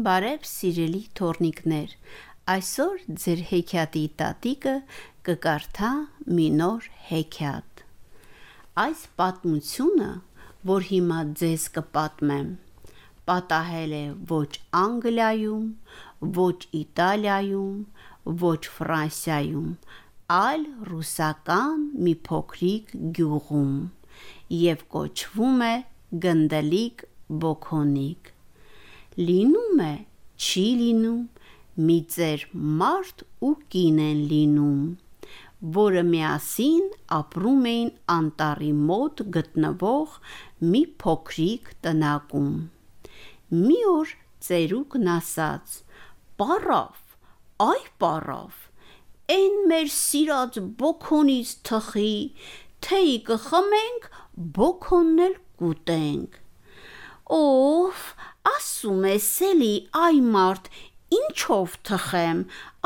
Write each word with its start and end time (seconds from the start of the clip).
Բարև 0.00 0.44
սիրելի 0.48 1.00
թորնիկներ, 1.18 1.90
այսօր 2.52 3.00
ձեր 3.22 3.40
հեքիաթի 3.48 4.04
տատիկը 4.20 4.72
կկարդա 5.28 5.90
մի 6.36 6.46
նոր 6.60 6.86
հեքիաթ։ 7.08 7.82
Այս 8.84 9.02
պատմությունը, 9.20 10.08
որ 10.70 10.86
հիմա 10.92 11.18
ձեզ 11.42 11.66
կպատմեմ, 11.76 12.48
պատահել 13.32 13.94
է 13.98 14.02
ոչ 14.32 14.48
Անգլիայում, 14.80 15.68
ոչ 16.40 16.56
Իտալիայում, 16.80 17.76
ոչ 18.46 18.60
Ֆրանսիայում, 18.78 19.70
այլ 20.40 20.66
ռուսական 20.94 21.86
մի 22.08 22.18
փոքրիկ 22.30 22.98
գյուղում 23.20 23.78
եւ 24.64 24.90
կոչվում 24.96 25.64
է 25.70 25.74
Գնդելիկ 26.26 27.08
Բոքոնիկ 27.44 28.36
լինում 29.18 29.80
է, 29.82 29.94
չի 30.38 30.66
լինում, 30.80 31.22
մի 31.86 31.98
ծեր 32.14 32.42
մարդ 32.80 33.24
ու 33.46 33.54
կին 33.72 33.98
են 34.04 34.20
լինում, 34.30 34.82
որը 35.76 36.02
միասին 36.08 36.86
ապրում 37.16 37.66
էին 37.70 37.90
անտառի 38.14 38.70
մոտ 38.90 39.22
գտնվող 39.36 40.16
մի 40.72 40.82
փոքրիկ 41.02 41.70
տնակում։ 41.86 42.52
Մի 43.60 43.78
օր 43.90 44.14
ծերուկն 44.46 45.10
ասաց. 45.18 45.78
«Պարավ, 46.40 47.00
այ 47.60 47.82
պարավ, 48.00 48.60
այն 49.34 49.56
մեր 49.72 49.90
սիրած 49.92 50.60
բոքոնից 50.80 51.50
թխի, 51.68 52.14
թեյի 52.86 53.18
կխմենք, 53.28 54.06
բոքոնն 54.56 55.24
էլ 55.26 55.34
կուտենք»։ 55.60 56.38
Ով, 57.36 58.06
ասում 58.48 59.04
ես 59.10 59.28
էլի, 59.50 59.74
այ 60.00 60.20
մարդ, 60.34 60.70
ինչով 61.16 61.76
թխեմ, 61.88 62.40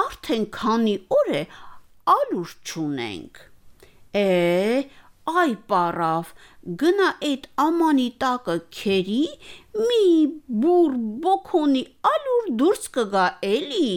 արդեն 0.05 0.47
քանի 0.59 0.95
օր 1.19 1.33
է 1.41 1.42
ալուր 2.15 2.55
չունենք։ 2.65 3.41
Է, 4.20 4.27
այ 5.45 5.53
պարավ, 5.70 6.33
գնա 6.83 7.09
այդ 7.28 7.48
ամանի 7.65 8.09
տակը 8.25 8.56
քերի, 8.78 9.23
մի 9.89 10.05
բուր 10.65 10.98
բոքոնի 11.25 11.84
ալուր 12.11 12.50
դուրս 12.62 12.91
կգա 12.98 13.27
էլի։ 13.55 13.91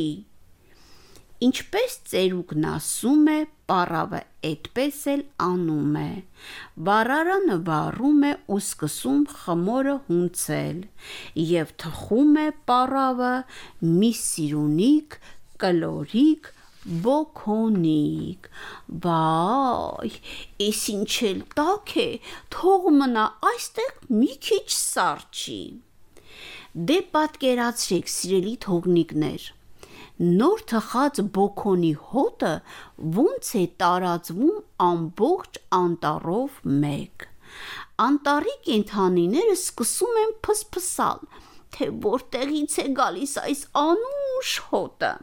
Ինչպես 1.45 1.95
ծերուկն 2.09 2.63
ասում 2.65 3.27
է, 3.29 3.37
պարավը 3.69 4.19
այդպես 4.47 5.01
էլ 5.11 5.19
անում 5.45 5.97
է։ 6.01 6.11
Վառարանը 6.87 7.57
վառում 7.67 8.23
է 8.25 8.31
ու 8.55 8.57
սկսում 8.63 9.19
խմորը 9.41 9.93
հունցել, 10.07 10.79
եւ 11.51 11.73
թխում 11.83 12.39
է 12.41 12.45
պարավը 12.71 13.33
մի 13.99 14.09
սիրունիկ 14.21 15.17
կլորիկ 15.61 16.49
բոքոնիկ։ 17.05 18.49
Վայ, 19.05 20.11
էս 20.69 20.81
ինչ 20.95 21.13
էլ 21.29 21.43
տաք 21.59 21.93
է, 22.01 22.07
թող 22.57 22.89
մնա 22.97 23.27
այստեղ 23.51 23.93
մի 24.23 24.31
քիչ 24.47 24.65
սառչի։ 24.79 25.61
Դե 26.89 26.97
պատկերացրեք, 27.13 28.11
սիրելի 28.15 28.55
թողնիկներ, 28.65 29.47
նոր 30.17 30.61
թխած 30.71 31.19
բոքոնի 31.37 31.91
հոտը 32.11 32.53
ոնց 33.17 33.49
է 33.59 33.63
տարածվում 33.81 34.55
ամբողջ 34.85 35.59
անտառով 35.79 36.55
մեկ։ 36.85 37.27
Անտառի 38.07 38.55
կենդանիները 38.67 39.55
սկսում 39.57 40.17
են 40.23 40.33
փսփսալ, 40.47 41.21
թե 41.77 41.89
որտեղից 42.07 42.77
է 42.83 42.87
գալիս 42.97 43.33
այս 43.43 43.61
անուշ 43.83 44.53
հոտը։ 44.71 45.13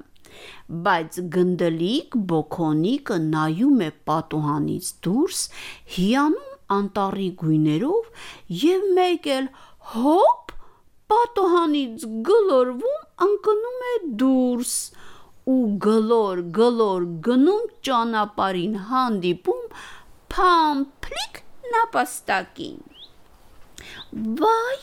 Բայց 0.87 1.21
գնդլիկ 1.35 2.17
բոքոնիկը 2.31 3.19
նայում 3.27 3.85
է 3.87 3.91
պատուհանից 4.11 4.89
դուրս, 5.07 5.43
հիանում 5.99 6.55
անտառի 6.79 7.29
գույներով 7.43 8.11
եւ 8.65 8.89
մեկ 8.99 9.31
էլ 9.39 9.49
հոպ 9.95 10.44
պատուհանից 11.13 12.05
գլորվում 12.29 13.03
ընկնում 13.27 13.83
է 13.89 13.95
դուրս 14.23 14.75
ու 15.55 15.65
գլոր-գլոր 15.85 17.07
գնում 17.27 17.65
ճանապարհին 17.89 18.77
հանդիպում 18.91 19.65
փամփլիկ 20.35 21.41
նապաստակին։ 21.75 22.79
Վայ, 24.41 24.79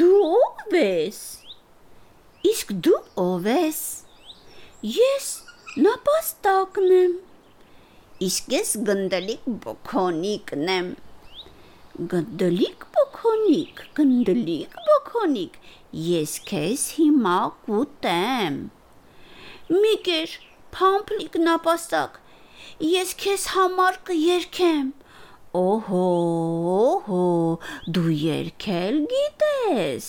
դու 0.00 0.18
ո՞վ 0.40 0.76
ես։ 0.78 1.20
Իսկ 2.52 2.74
դու 2.88 3.00
ո՞վ 3.26 3.48
ես։ 3.52 3.82
Ես 4.96 5.30
նապաստակն 5.86 6.92
եմ։ 6.98 7.16
Իսկ 8.28 8.52
ես 8.56 8.74
գնդլիկ 8.90 9.48
բոքոնիկն 9.64 10.70
եմ։ 10.74 10.92
Գնդլիկ 12.14 12.86
բոքոնիկ, 12.98 13.82
գնդլիկ 13.98 14.78
բոքոնիկ, 15.18 15.54
ես 15.90 16.32
քեզ 16.46 16.82
հիմա 16.96 17.38
կուտեմ։ 17.66 18.58
Մի 19.74 19.94
կեր, 20.06 20.34
փամփլիկ 20.76 21.38
նապաստակ, 21.42 22.20
ես 22.86 23.14
քեզ 23.22 23.46
համար 23.54 23.98
կերքեմ։ 24.10 24.92
Օհո, 25.58 26.04
օհո, 26.74 27.26
դու 27.98 28.14
երգել 28.14 29.00
գիտես։ 29.14 30.08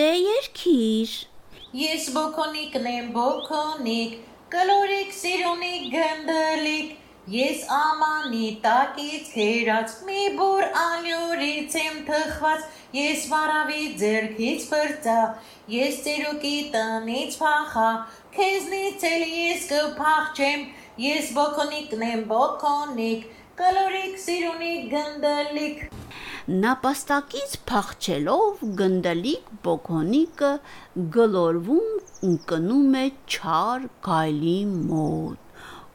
Դե 0.00 0.10
երգիր։ 0.18 1.14
Ես 1.86 2.10
բոքոնիկն 2.18 2.90
եմ, 2.96 3.08
բոքոնիկ, 3.14 4.20
կլորիկ 4.56 5.14
սիրունիկ 5.22 5.90
գնդլիկ, 5.94 6.90
Ես 7.26 7.62
ամանի 7.74 8.48
տակից 8.62 9.30
քերած 9.34 9.94
մի 10.06 10.24
բուր 10.38 10.64
ալյուրից 10.80 11.72
եմ 11.80 11.94
թխված, 12.06 12.66
ես 12.94 13.24
վարավի 13.32 13.86
ձերքից 14.02 14.66
բրծա, 14.70 15.16
ես 15.74 15.96
ծերուկի 16.04 16.52
տնից 16.76 17.38
փախա, 17.40 17.88
քեզնից 18.36 19.06
էլ 19.08 19.24
ես 19.32 19.64
կփախչեմ, 19.72 20.62
ես 21.02 21.32
բոքոնիկն 21.38 22.04
եմ 22.10 22.22
բոքոնիկ, 22.30 23.24
կլորիկ 23.62 24.20
սիրունիկ 24.26 24.84
գնդլիկ։ 24.94 25.80
Նապաստակից 26.62 27.56
փախչելով 27.72 28.62
գնդալիկ 28.82 29.50
բոքոնիկը 29.66 30.52
գլորվում 31.18 31.90
ընկնում 32.30 32.96
է 33.02 33.04
չար 33.34 33.88
գայլի 34.10 34.60
մոտ 34.76 35.45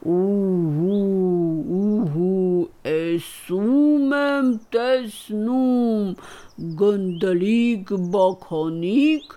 Ուհու, 0.02 0.96
ուհու, 1.78 2.62
էսում 2.92 4.14
եմ 4.16 4.48
տեսնում, 4.74 6.08
գնդլիկ 6.80 7.92
բոքոնիկ, 8.14 9.36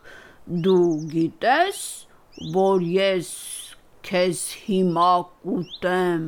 դու 0.65 0.87
գիտես, 1.11 1.81
որ 2.55 2.87
ես 2.95 3.29
քեզ 4.09 4.41
հիմա 4.65 5.11
կուտեմ։ 5.45 6.25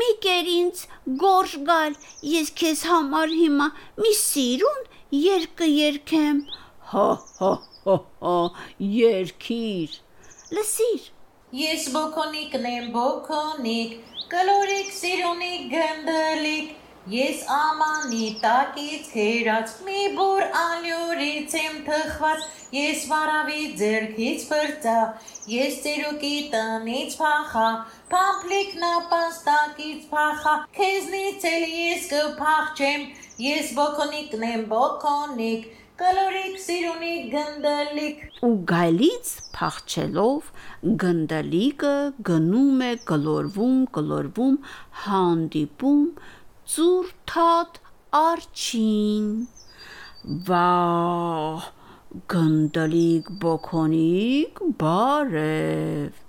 Մի 0.00 0.08
կեր 0.26 0.50
ինձ 0.54 0.82
գորշ 1.22 1.54
գալ, 1.70 1.94
ես 2.32 2.50
քեզ 2.62 2.82
համար 2.90 3.36
հիմա 3.42 3.68
մի 4.02 4.16
սիրուն 4.22 4.82
երկ 5.20 5.54
կերքեմ։ 5.62 6.42
Հա 6.90 7.06
հա 7.38 7.52
հա 7.86 7.96
հա, 8.26 8.36
երկիր։ 8.98 9.96
Լսիր, 10.58 11.08
Ես 11.56 11.84
բոքոնիկն 11.94 12.66
եմ, 12.68 12.88
բոքոնիկ, 12.92 13.92
կլորիկ 14.32 14.90
սիրունիկ 14.92 15.70
գնդլիկ, 15.72 16.74
Ես 17.08 17.44
ամանի 17.48 18.26
տակից 18.42 19.06
քերած 19.14 19.70
մի 19.84 20.00
բուր 20.16 20.42
ալյուրից 20.62 21.54
եմ 21.60 21.78
թխված, 21.86 22.42
ես 22.76 23.06
վարավի 23.12 23.62
ձերքից 23.80 24.44
բրծա, 24.50 24.96
ես 25.52 25.78
ծերուկի 25.86 26.34
տնից 26.52 27.16
փախա, 27.22 27.64
փամփլիկ 28.12 28.76
նապաստակից 28.84 30.04
փախա, 30.12 30.54
քեզնից 30.76 31.48
էլ 31.54 31.66
ես 31.78 32.08
կփախչեմ, 32.12 33.08
ես 33.46 33.72
բոքոնիկն 33.80 34.48
եմ, 34.52 34.68
բոքոնիկ, 34.74 35.68
կլորիկ 35.98 36.58
սիրունիկ 36.62 37.22
գնդլիկ 37.32 38.42
ու 38.46 38.50
գայլից 38.70 39.30
փախչելով 39.56 40.50
գնդալիկը 41.02 41.94
գնում 42.28 42.84
է 42.88 42.90
գլորվում, 43.08 43.80
գլորվում, 43.96 44.54
հանդիպում 45.06 46.04
ծուրթատ 46.74 47.80
արջին։ 48.20 49.26
Վա 50.50 50.70
գնդալիկ 52.36 53.34
բոքոնիկ 53.42 54.64
բարև։ 54.84 56.24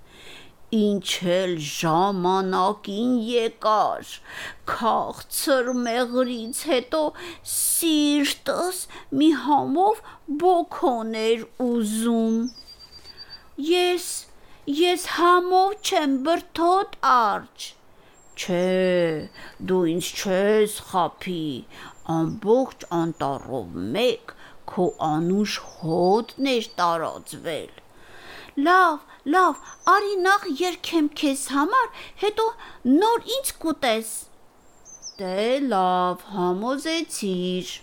ինչ 0.76 1.06
էլ 1.34 1.52
ժամանակին 1.66 3.14
եկար 3.26 4.10
քաղցր 4.72 5.70
մեղրից 5.86 6.60
հետո 6.70 7.00
սիրտս 7.54 8.78
մի 9.22 9.30
համով 9.46 10.02
բոքոներ 10.44 11.44
ուզում 11.66 12.38
ես 13.70 14.08
ես 14.78 15.06
համով 15.16 15.76
չեմ 15.90 16.16
բրթոտ 16.28 16.96
արջ 17.10 17.68
չէ 18.40 18.64
դու 19.70 19.82
ինձ 19.96 20.14
չես 20.20 20.76
խափի 20.92 21.44
ամբողջ 22.20 22.86
անտառով 23.00 23.74
մեկ 23.96 24.34
քո 24.70 24.86
անուշ 25.10 25.56
հոտն 25.74 26.52
էր 26.54 26.68
տարածվել 26.80 27.80
լավ 28.68 29.09
լավ, 29.28 29.58
արի 29.94 30.14
նախ 30.24 30.46
երկեմ 30.60 31.08
քեզ 31.20 31.42
համար, 31.54 31.88
հետո 32.22 32.46
նոր 32.88 33.26
ինձ 33.36 33.52
կուտես։ 33.64 34.12
Դե 35.20 35.48
լավ, 35.72 36.24
համոզեցիր։ 36.36 37.74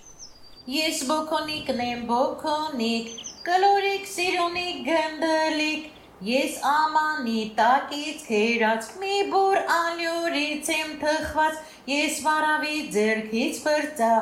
Ես 0.77 1.03
բոքոնիկն 1.11 1.83
եմ, 1.89 2.01
բոքոնիկ, 2.09 3.13
կլորիկ 3.45 4.09
սիրունիկ 4.15 4.81
գնդլիկ, 4.89 5.93
Ես 6.25 6.55
ամանի 6.65 7.41
տակից 7.57 8.21
քերած 8.25 8.87
մի 8.97 9.17
բուր 9.29 9.57
ալյուրից 9.73 10.69
եմ 10.73 10.95
թխված, 11.03 11.59
ես 11.87 12.17
վարավի 12.25 12.77
ձերքից 12.95 13.59
բրծա, 13.65 14.13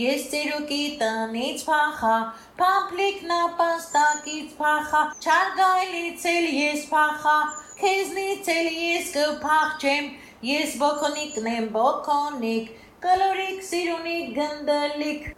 ես 0.00 0.22
ծերուկի 0.32 0.84
տնից 1.02 1.64
փախա, 1.68 2.14
փամփլիկ 2.60 3.18
նապաստակից 3.30 4.54
փախա, 4.60 5.02
չարգայլից 5.24 6.24
էլ 6.32 6.48
ես 6.60 6.86
փախա, 6.94 7.36
քեզնից 7.82 8.50
էլ 8.54 8.70
ես 8.84 9.12
կփախչեմ, 9.18 10.08
ես 10.48 10.78
բոքոնիկն 10.80 11.52
եմ 11.56 11.68
բոքոնիկ, 11.76 12.72
կլորիկ 13.04 13.62
սիրունիկ 13.68 14.34
գնդլիկ 14.40 15.30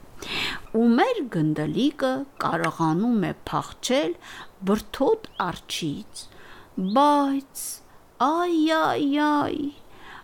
ու 0.79 0.87
մեր 0.96 1.19
գնդլիկը 1.34 2.11
կարողանում 2.43 3.25
է 3.29 3.32
փախչել 3.50 4.14
բրթոտ 4.70 5.29
արջից, 5.46 6.23
բայց 6.96 7.64
այ 8.31 8.58
այ 8.79 9.23
այ 9.26 9.81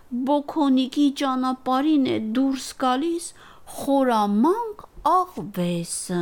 բոքոնիկի 0.09 1.03
ճանապարհին 1.19 2.05
է 2.09 2.13
դուրս 2.35 2.67
գալիս 2.83 3.25
խորամանկ 3.73 4.85
աղվեսը 5.09 6.21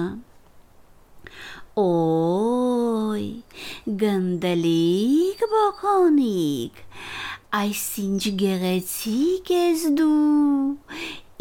Ոյ, 1.77 3.23
գնդելիկ 4.01 5.45
բոքոնիկ, 5.53 6.83
այս 7.61 7.85
ինչ 8.03 8.21
գեղեցիկ 8.43 9.51
ես 9.55 9.87
դու, 10.01 10.75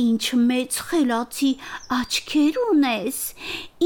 ինչ 0.07 0.25
մեծ 0.47 0.81
խելացի 0.91 1.53
աչքեր 1.99 2.63
ունես, 2.69 3.21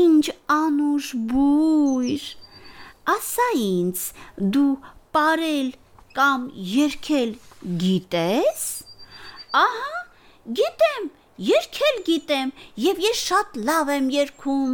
ինչ 0.05 0.25
անուշ 0.61 1.13
բույր, 1.33 2.31
ասա 3.17 3.53
ինձ, 3.65 4.09
դու 4.57 4.73
ապարել 5.11 5.71
կամ 6.17 6.47
երգել 6.75 7.33
գիտես։ 7.83 8.63
Ահա, 9.61 9.99
գիտեմ, 10.61 11.05
երգել 11.49 12.01
գիտեմ 12.09 12.49
եւ 12.85 13.03
ես 13.05 13.21
շատ 13.29 13.61
լավ 13.69 13.93
եմ 13.97 14.09
երգում։ 14.15 14.73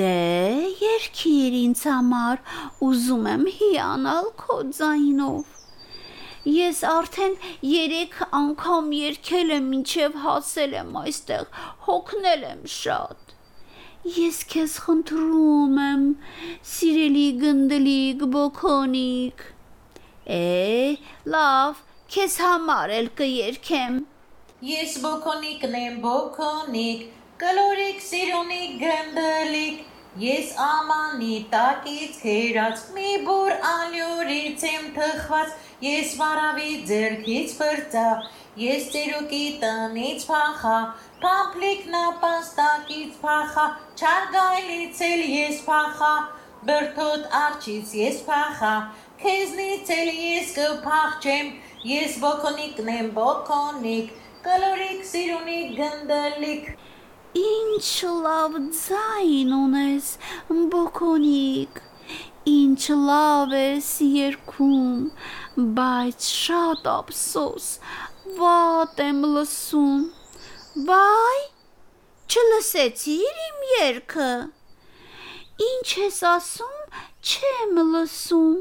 Դե 0.00 0.16
երգիր 0.82 1.56
ինձ 1.60 1.84
համար, 1.90 2.42
ուզում 2.88 3.28
եմ 3.30 3.46
հիանալ 3.60 4.28
քո 4.42 4.58
ձայնով։ 4.78 5.56
Ես 6.56 6.82
արդեն 6.90 7.38
3 7.62 8.20
անգամ 8.40 8.92
երգել 8.98 9.54
եմ, 9.56 9.70
ինչև 9.78 10.18
հասել 10.26 10.76
եմ 10.82 10.98
այստեղ, 11.04 11.46
հոգնել 11.86 12.44
եմ 12.50 12.62
շատ։ 12.74 13.34
Ես 14.16 14.42
քեզ 14.52 14.76
խնդրում 14.84 15.80
եմ, 15.86 16.04
սիրելի 16.74 17.24
գնդլիկ 17.44 18.22
բոքոնիկ։ 18.36 19.48
Է, 20.26 20.96
լավ, 21.34 21.84
քեզ 22.12 22.34
համար 22.44 22.96
էլ 22.98 23.12
կերքեմ։ 23.20 24.00
Ես 24.70 24.98
բոքոնիկն 25.04 25.76
եմ, 25.80 26.00
բոքոնիկ, 26.04 27.06
կլորիկ 27.40 28.02
սիրունիկ 28.10 28.74
գնդլիկ, 28.82 29.86
Ես 30.18 30.56
ամանի 30.58 31.34
տակից 31.52 32.16
քերած 32.20 32.80
մի 32.94 33.10
բուր 33.26 33.52
ալյուրից 33.66 34.64
եմ 34.66 34.88
թխված, 34.96 35.52
ես 35.86 36.16
վարավի 36.18 36.72
ձերքից 36.88 37.52
բրծա, 37.60 38.08
ես 38.62 38.88
ծերուկի 38.94 39.44
տնից 39.62 40.26
փախա, 40.32 40.74
Փամփլիկ 41.22 41.86
նապաստակից 41.94 43.16
փախա, 43.22 43.68
չարգայլից 44.00 45.00
էլ 45.10 45.24
ես 45.36 45.62
փախա, 45.68 46.12
բրթոտ 46.66 47.26
արջից 47.44 47.94
ես 48.00 48.20
փախա, 48.26 48.74
քեզնից 49.22 49.90
էլ 49.96 50.10
ես 50.24 50.52
կփախչեմ, 50.56 51.48
ես 51.90 52.16
բոքոնիկն 52.22 52.90
եմ 52.94 53.08
բոքոնիկ, 53.16 54.14
կլորիկ 54.46 55.02
սիրունիկ 55.10 55.74
գնդալիկ։ 55.80 56.70
Ինչ 57.40 57.88
լավ 58.26 58.56
ձայն 58.78 59.52
ունես, 59.56 60.08
բոքոնիկ, 60.72 61.82
ինչ 62.54 62.82
լավ 63.10 63.54
ես 63.58 63.90
երգում, 64.06 65.04
բայց 65.76 66.30
շատ 66.40 66.90
ափսոս, 66.94 67.68
վատ 68.40 69.04
եմ 69.10 69.22
լսում։ 69.36 70.02
Վայ, 70.88 71.38
չլսեցիր 72.30 73.40
իմ 73.46 73.62
երգը։ 73.76 74.32
Ինչ 75.70 75.88
ես 76.00 76.20
ասում, 76.34 76.76
չեմ 77.20 77.80
լսում։ 77.94 78.60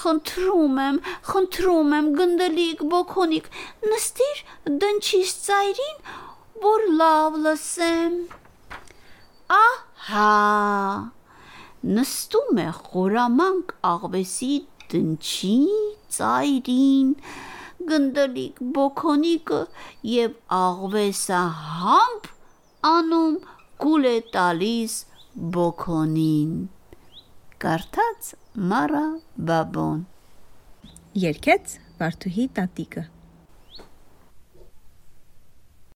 Խնդրում 0.00 0.80
եմ, 0.84 0.98
խնդրում 1.30 1.94
եմ, 1.98 2.10
գնդելիկ, 2.20 2.82
բոքոնիկ, 2.94 3.46
նստիր 3.92 4.42
դնչիս 4.84 5.34
ծայրին, 5.46 6.02
որ 6.64 6.86
լավ 7.02 7.38
լսեմ։ 7.46 8.18
Ահա, 9.60 10.26
նստում 12.00 12.60
է 12.64 12.68
խորամանկ 12.80 13.76
աղվեսի 13.92 14.52
դնչի 14.94 15.56
ծայրին, 16.16 17.14
գնդլիկ 17.90 18.58
բոքոնիկը 18.76 19.60
եւ 20.14 20.34
աղվեսա 20.56 21.44
համբ 21.60 22.28
անում 22.90 23.38
գուլ 23.84 24.10
է 24.10 24.18
տալիս 24.34 24.98
բոքոնին 25.56 26.52
կարդաց 27.60 28.28
մարա 28.70 29.06
բաբոն 29.48 29.98
երկեց 31.22 31.74
վարդուհի 31.98 32.46
տատիկը 32.58 33.02